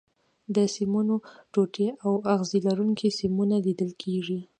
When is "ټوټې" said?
1.53-1.87